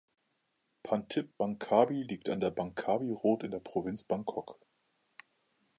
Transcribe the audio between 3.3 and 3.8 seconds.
in der